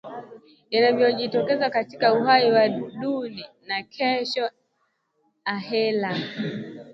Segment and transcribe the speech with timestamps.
[0.71, 4.49] yanavyojitokeza katika uhai wa dunia na kesho
[5.45, 6.17] ahera